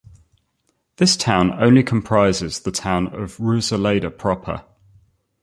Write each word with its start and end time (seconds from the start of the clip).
This 0.95 1.15
town 1.15 1.53
only 1.61 1.83
comprises 1.83 2.61
the 2.61 2.71
town 2.71 3.13
of 3.13 3.37
Ruiselede 3.37 4.17
proper. 4.17 4.65